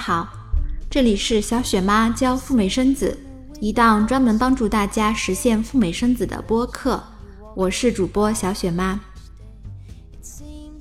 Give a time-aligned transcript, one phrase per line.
[0.00, 0.26] 好，
[0.88, 3.14] 这里是小雪妈教赴美生子，
[3.60, 7.02] 一档专门帮助大家实现赴美生子的播客。
[7.54, 8.98] 我是主播小雪妈。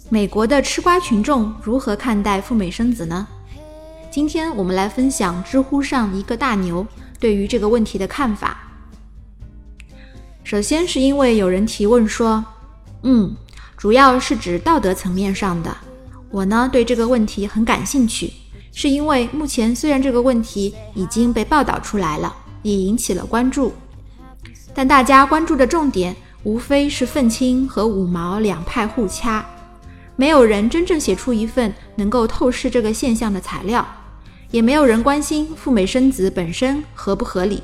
[0.08, 3.28] 美国的吃瓜群众如何看待赴美生子呢？
[4.10, 6.88] 今天我们来分享知乎上一个大牛
[7.20, 8.72] 对于这个问题的看法。
[10.46, 12.44] 首先是因为有人提问说，
[13.04, 13.36] 嗯，
[13.76, 15.76] 主要是指道德层面上的，
[16.32, 18.32] 我呢对这个问题很感兴趣。
[18.74, 23.74] 是因为目前虽然这个问题已经被报道出来了，也引起了关注，
[24.74, 29.46] 但大家关注的重点无非是愤青和五毛两派互掐，
[30.16, 33.86] 没有人真正写出一份能够透视这个现象的材料，
[34.52, 37.62] 也没有人关心赴美生子本身合不合理，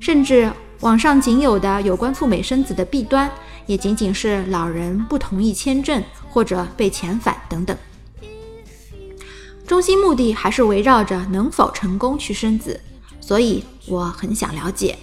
[0.00, 3.30] 甚至网上仅有的有关赴美生子的弊端，
[3.66, 7.76] 也仅仅是老人不同意签证或者被遣返等等。
[9.68, 12.80] 中心目的还是围绕着能否成功去生子，
[13.20, 14.98] 所以我很想了解。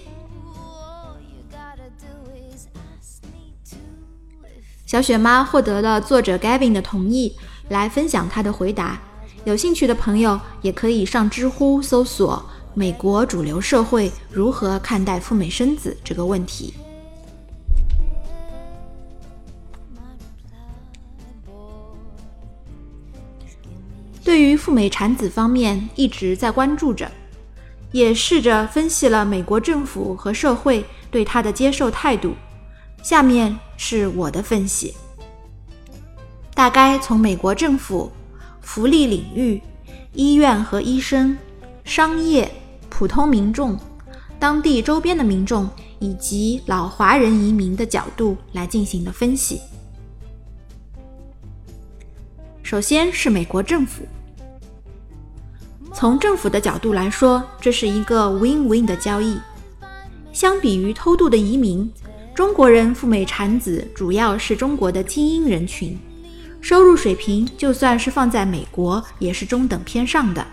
[4.88, 7.36] 小雪妈获得了作者 Gavin 的同意，
[7.70, 9.00] 来分享她的回答。
[9.44, 12.44] 有兴趣的朋友也可以上知乎搜索
[12.74, 16.74] “美国主流社会如何看待赴美生子”这个问题。
[24.66, 27.12] 赴美产子方面一直在关注着，
[27.92, 32.34] 也试着分析了美国政府和社会对他的接受态度。
[33.04, 34.96] 下面是我的分析，
[36.56, 38.12] 大概从美国政府、
[38.60, 39.62] 福利领域、
[40.14, 41.38] 医院和医生、
[41.84, 42.52] 商业、
[42.90, 43.78] 普通民众、
[44.40, 49.62] 当地周边的民众以及老华人移民的角度来进行的分析。
[52.64, 54.02] 首先是美国政府。
[55.96, 59.40] 从政府的角度来说，这是一个 win-win 的交易。
[60.34, 61.90] 相比于偷渡的移民，
[62.34, 65.98] 中国人赴美产子主要是中国的精英人群，
[66.60, 70.46] 收入水平就算是放在美国也是中等偏上的，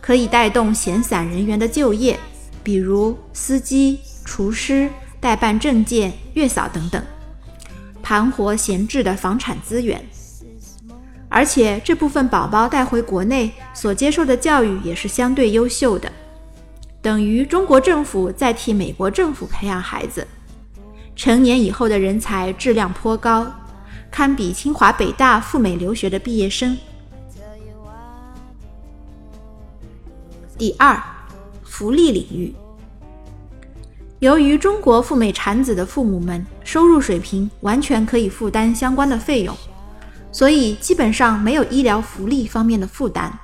[0.00, 2.18] 可以带动闲散人员的就业，
[2.64, 7.00] 比如司机、厨师、代办证件、月嫂等等，
[8.02, 10.04] 盘活闲置的房产资源。
[11.34, 16.12] 而且这部分宝宝带回国内所接受的教育也是相对优秀的，
[17.00, 20.26] 等于中国政府在替美国政府培养孩子，
[21.16, 23.50] 成年以后的人才质量颇高，
[24.10, 26.76] 堪比清华北大赴美留学的毕业生。
[30.58, 31.02] 第二，
[31.64, 32.54] 福利领域，
[34.18, 39.56] 由于中国赴美产子的父母们收入水平完全可以负担相关的费用。
[40.32, 43.38] 所以基本上没有医疗福利方面的负担。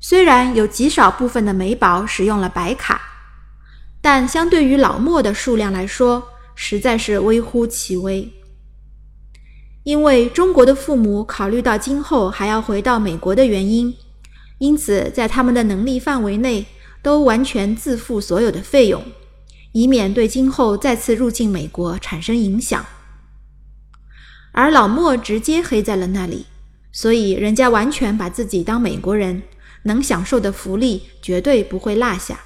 [0.00, 3.00] 虽然有极少部分的美宝使用了白卡，
[4.00, 6.22] 但相对于老墨的数量来说，
[6.54, 8.32] 实在是微乎其微。
[9.84, 13.94] 因为中国的父母考虑到今后还要回到美国的原因，
[14.58, 16.66] 因此在他们的能力范围内，
[17.02, 19.02] 都完全自付所有的费用，
[19.72, 22.84] 以免对今后再次入境美国产生影响。
[24.58, 26.44] 而老莫直接黑在了那里，
[26.90, 29.40] 所以人家完全把自己当美国人，
[29.84, 32.40] 能享受的福利绝对不会落下。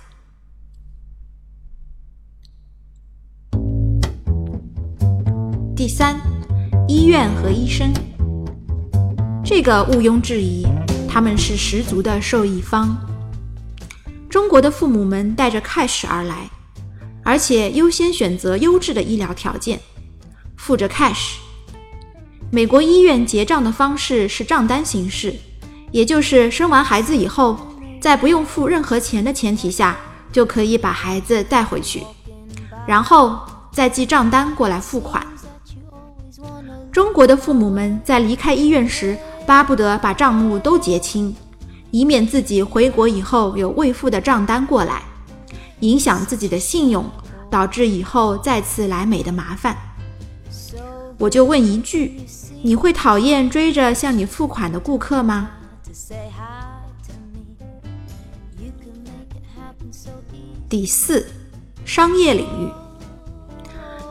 [5.74, 6.20] 第三，
[6.86, 7.90] 医院和医生，
[9.42, 10.66] 这个毋庸置疑，
[11.08, 12.94] 他们是十足的受益方。
[14.28, 16.50] 中国的父母们带着 cash 而来，
[17.24, 19.80] 而且优先选择优质的医疗条件，
[20.58, 21.36] 付着 cash。
[22.54, 25.34] 美国医院结账的方式是账单形式，
[25.90, 27.56] 也就是生完孩子以后，
[27.98, 29.96] 在不用付任何钱的前提下，
[30.30, 32.02] 就可以把孩子带回去，
[32.86, 33.40] 然后
[33.72, 35.26] 再寄账单过来付款。
[36.92, 39.16] 中国的父母们在离开医院时，
[39.46, 41.34] 巴不得把账目都结清，
[41.90, 45.00] 以免自己回国以后有未付的账单过来，
[45.80, 47.10] 影响自己的信用，
[47.50, 49.74] 导致以后再次来美的麻烦。
[51.22, 52.20] 我就问一句：
[52.62, 55.50] 你会讨厌追着向你付款的顾客吗？
[60.68, 61.24] 第四，
[61.84, 62.68] 商业领域，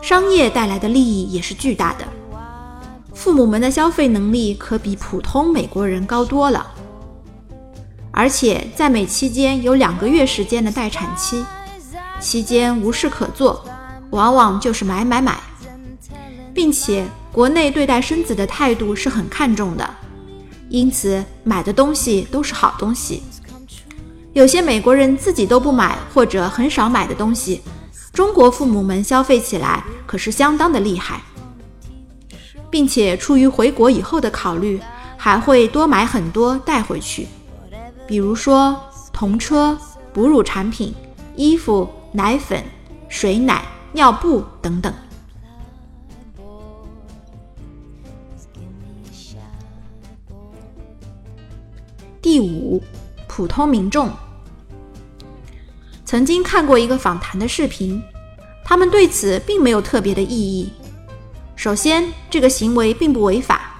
[0.02, 2.08] 商业带来的利益也是巨大的。
[3.14, 6.66] 父母们的消费能力可比普通美国人高多了，
[8.12, 11.44] 而且在美期间有两个月时间的待产期，
[12.22, 13.66] 期间无事可做，
[14.12, 15.38] 往往就是买买买，
[16.54, 19.90] 并且国内对待生子的态度是很看重的，
[20.70, 23.24] 因此买的东西都是好东西。
[24.34, 27.62] 有些美国人自己都不买或者很少买的东西，
[28.14, 31.22] 中国父母们消费起来可是相当的厉害，
[32.70, 34.80] 并且出于回国以后的考虑，
[35.18, 37.28] 还会多买很多带回去，
[38.08, 38.78] 比如说
[39.12, 39.78] 童车、
[40.14, 40.94] 哺乳产品、
[41.36, 42.64] 衣服、奶粉、
[43.10, 44.94] 水奶、尿布等等。
[53.42, 54.08] 普通民众
[56.06, 58.00] 曾经看过一个访谈的视频，
[58.64, 60.72] 他们对此并没有特别的异议。
[61.56, 63.80] 首先，这个行为并不违法，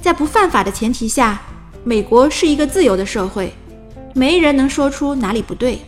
[0.00, 1.42] 在不犯法的前提下，
[1.82, 3.52] 美国是一个自由的社会，
[4.14, 5.80] 没人能说出哪里不对。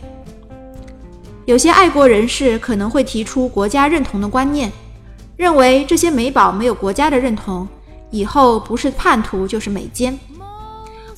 [1.45, 4.69] 有些爱国人士可能会提出国家认同的观念，
[5.37, 7.65] 认为这些美宝没有国家的认同，
[8.11, 10.19] 以后不是叛徒就是美奸。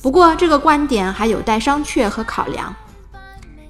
[0.02, 2.74] 不过，这个观点还有待商榷和考量，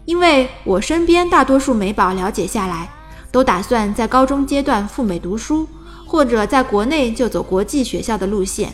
[0.07, 2.89] 因为我身边大多数美宝了解下来，
[3.31, 5.69] 都打算在高中阶段赴美读书，
[6.07, 8.73] 或者在国内就走国际学校的路线。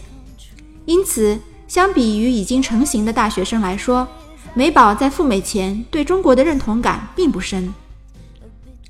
[0.84, 4.06] 因此，相比于已经成型的大学生来说，
[4.54, 7.74] 美宝在赴美前对中国的认同感并不深，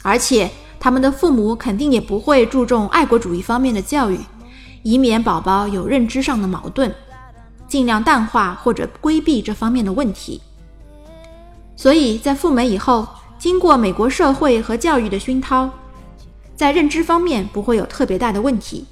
[0.03, 4.21] 而且他们的父母肯定也不会注重爱国主义方面的教育，
[4.83, 6.95] 以免宝宝有认知上的矛盾。
[7.69, 10.41] 尽量淡化或者规避这方面的问题，
[11.77, 13.07] 所以在赴美以后，
[13.39, 15.71] 经过美国社会和教育的熏陶，
[16.57, 18.87] 在认知方面不会有特别大的问题。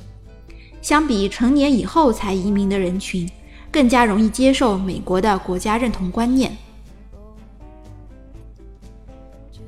[0.83, 3.29] 相比成年以后才移民的人群，
[3.73, 6.57] 更加容易接受美国的国家认同观念。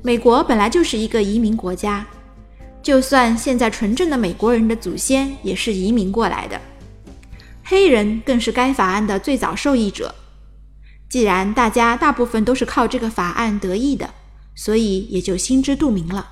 [0.01, 2.05] 美国本来就是一个移民国家，
[2.81, 6.61] 就算现在纯正的美国人的祖先也是移民过来的。
[7.69, 10.15] 黑人更是该法案的最早受益者。
[11.07, 14.11] 既然大家大部分都是靠这个法案得益的，
[14.55, 16.31] 所以也就心知肚明了。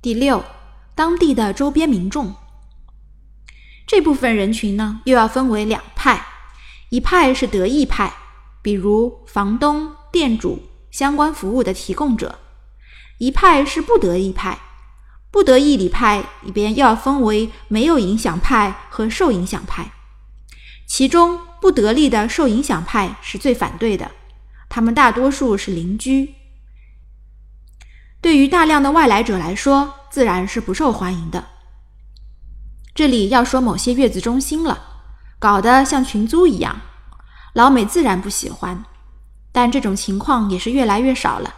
[0.00, 0.44] 第六，
[0.94, 2.32] 当地的周边民众，
[3.88, 6.24] 这部分人群呢，又要分为两派：
[6.90, 8.14] 一派是得益派，
[8.62, 10.62] 比如房东、店主、
[10.92, 12.36] 相关服务的提供者；
[13.18, 14.56] 一派是不得益派。
[15.34, 19.90] 不得义理派里边要分为没有影响派和受影响派，
[20.86, 24.12] 其中不得利的受影响派是最反对的，
[24.68, 26.36] 他们大多数是邻居，
[28.20, 31.44] 对于大量的外来者来说，自然是不受欢迎的。
[32.94, 34.86] 这里要说某些月子中心了，
[35.40, 36.80] 搞得像群租一样，
[37.54, 38.84] 老美自然不喜欢，
[39.50, 41.52] 但这种情况也是越来越少了，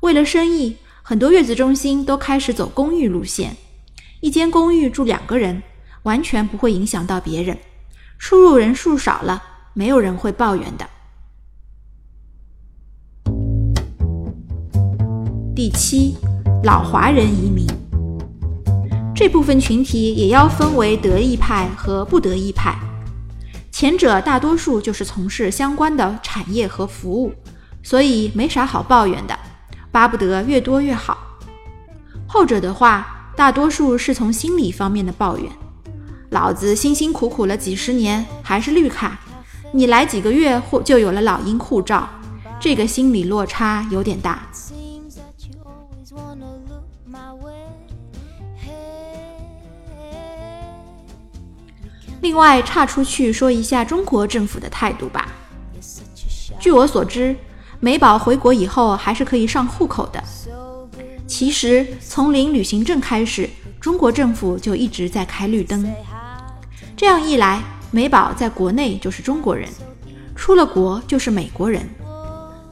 [0.00, 0.78] 为了生意。
[1.06, 3.54] 很多月子中心都开始走公寓路线，
[4.20, 5.62] 一间公寓住两个人，
[6.04, 7.58] 完全不会影响到别人，
[8.18, 9.42] 出入人数少了，
[9.74, 10.88] 没有人会抱怨的。
[15.54, 16.16] 第七，
[16.62, 17.66] 老华人移民，
[19.14, 22.74] 这部分群体也要分为得意派和不得意派，
[23.70, 27.30] 前者大多数就是从事相关的产业和服务，
[27.82, 29.38] 所以没啥好抱怨的。
[29.94, 31.16] 巴不得越多越好。
[32.26, 35.48] 后者的话，大多数是从心理方面的抱怨。
[36.30, 39.16] 老子辛辛苦苦了几十年，还是绿卡，
[39.70, 42.08] 你来几个月或就有了老鹰护照，
[42.58, 44.42] 这个心理落差有点大。
[52.20, 55.28] 另外，岔出去说一下中国政府的态度吧。
[56.58, 57.36] 据我所知。
[57.84, 60.24] 美宝回国以后还是可以上户口的。
[61.26, 63.46] 其实从领旅行证开始，
[63.78, 65.86] 中国政府就一直在开绿灯。
[66.96, 69.68] 这样一来，美宝在国内就是中国人，
[70.34, 71.86] 出了国就是美国人。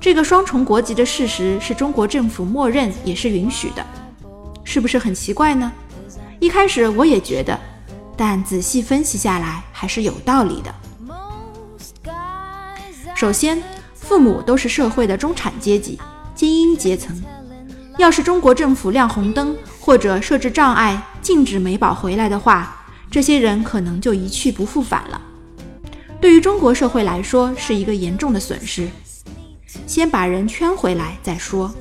[0.00, 3.84] 这个双重国籍的事实是中国政府默认也是允许的，
[4.64, 5.70] 是不是很奇怪呢？
[6.40, 7.60] 一开始我也觉得，
[8.16, 10.74] 但仔细分析下来还是有道理的。
[13.14, 13.62] 首先，
[14.12, 15.98] 父母都是社会的中产阶级、
[16.34, 17.18] 精英阶层。
[17.96, 22.76] 要是中国政府亮红灯或者设置障碍，禁止美宝回来的话，
[23.10, 25.18] 这些人可能就一去不复返了。
[26.20, 28.86] 对于中国社会来说，是一个严重的损失。
[29.86, 31.72] 先把人圈回来再说。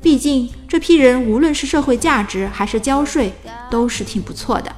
[0.00, 3.32] 毕竟这批人无论是社会价值还是交税，
[3.68, 4.72] 都是挺不错的。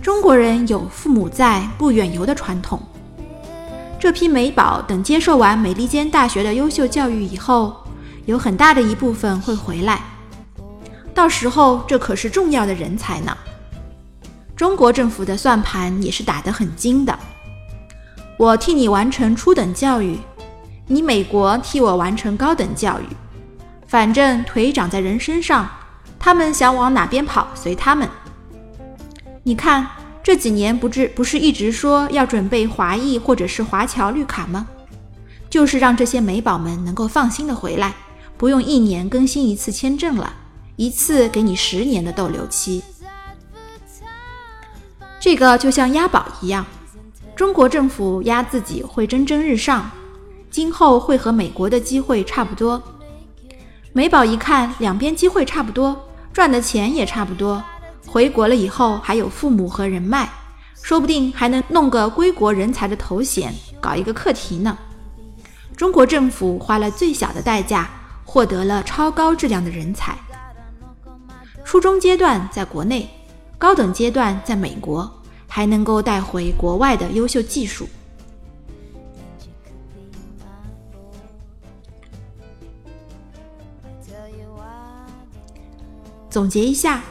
[0.00, 2.80] 中国人有父母在，不远游的传统。
[4.00, 7.76] 这批美宝等接受完美利坚大学的优秀教育以后，
[8.26, 10.00] 有很大的一部分会回来。
[11.12, 13.36] 到时候这可是重要的人才呢。
[14.54, 17.18] 中国政府的算盘也是打得很精的。
[18.36, 20.16] 我替你完成初等教育。
[20.86, 23.04] 你美国替我完成高等教育，
[23.86, 25.68] 反正腿长在人身上，
[26.18, 28.08] 他们想往哪边跑随他们。
[29.42, 29.86] 你看
[30.28, 34.66] 这几年不是不是一直说要准备华裔或者是华侨绿卡吗？
[35.48, 37.94] 就是让这些美宝们能够放心的回来，
[38.36, 40.30] 不用一年更新一次签证了，
[40.76, 42.82] 一次给你十年的逗留期。
[45.18, 46.66] 这个就像押宝一样，
[47.34, 49.90] 中国政府押自己会蒸蒸日上。
[50.50, 52.82] 今后会和美国的机会差不多。
[53.94, 55.98] 美宝一看两边机会差不多，
[56.34, 57.64] 赚的钱也差不多，
[58.06, 60.28] 回国了以后还有父母和人脉，
[60.82, 64.76] 说不定还能弄个归国人才的头衔，搞一个课题呢。
[65.76, 67.88] 中国政府花了最小的代价，
[68.24, 70.18] 获得了超高质量的人才。
[71.64, 73.08] 初中阶段在国内，
[73.58, 75.10] 高等阶段在美国，
[75.46, 77.86] 还能够带回国外的优秀技术。
[86.30, 87.02] 总结一下，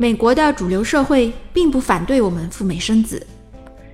[0.00, 3.26] 美国的主流社会并不反对我们赴美生子，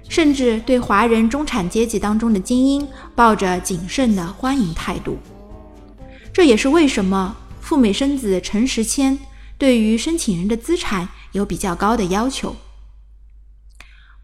[0.09, 2.87] 甚至对华人中产阶级当中的精英
[3.17, 5.19] 抱着谨慎的欢迎态度。
[6.33, 9.19] 这也是为什么赴美生子诚实签
[9.59, 12.55] 对于申请人的资产有比较高的要求。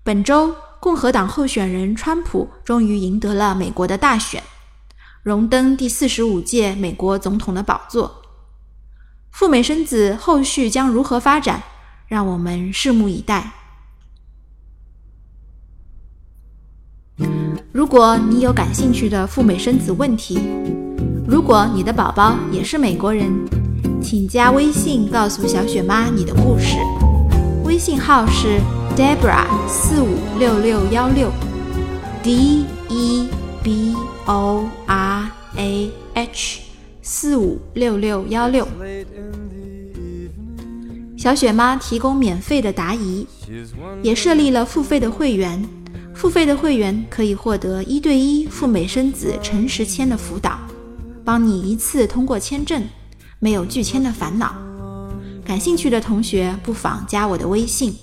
[0.05, 4.41] 本周，共和党候选人川普终于赢得了美国的大选，
[5.25, 8.23] 荣登第四十五届美国总统的宝座。
[9.33, 11.61] 赴美生子后续将如何发展？
[12.13, 13.51] 让我们拭目以待。
[17.73, 20.39] 如果你有感兴趣的赴美生子问题，
[21.27, 23.33] 如果你的宝宝也是美国人，
[24.03, 26.77] 请加微信告诉小雪妈你的故事。
[27.65, 28.61] 微信号是
[28.95, 31.33] Debra 四五六六幺六
[32.23, 33.31] ，D E
[33.63, 36.61] B O R A H。
[37.01, 38.69] 四五六六幺六，
[41.23, 43.25] 小雪妈提供免费的答疑，
[44.03, 45.65] 也设立了付费的会员。
[46.13, 50.59] 付费的会员可以获得一对一赴美生子诚实签的辅导，
[51.25, 52.83] 帮你一次通过签证，
[53.39, 54.53] 没有拒签的烦恼。
[55.45, 57.95] 感兴趣的同学不妨加我的微信。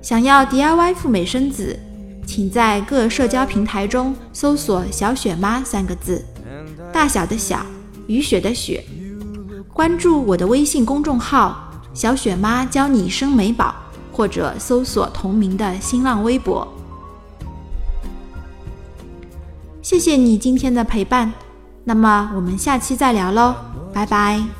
[0.00, 1.78] 想要 DIY 赴美生子，
[2.26, 6.24] 请在各社交平台中搜索“小雪妈”三个字。
[6.90, 7.66] 大小的小，
[8.06, 8.82] 雨雪的雪，
[9.80, 13.74] 关注我的微信公众号“小雪妈教你生美宝”，
[14.12, 16.68] 或者搜索同名的新浪微博。
[19.80, 21.32] 谢谢你今天的陪伴，
[21.82, 23.54] 那么我们下期再聊喽，
[23.90, 24.59] 拜拜。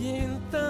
[0.00, 0.65] 烟灯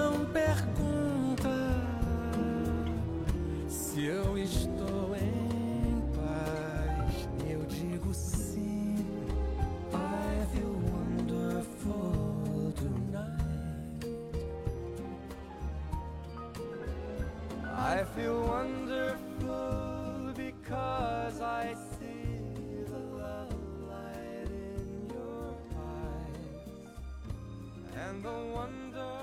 [28.16, 29.14] And the wonder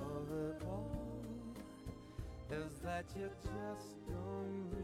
[0.00, 1.20] of it all
[2.50, 4.79] is that you just don't.